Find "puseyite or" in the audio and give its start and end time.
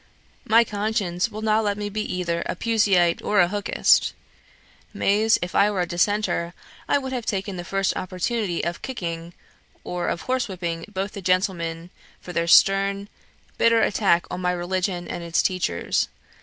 2.55-3.39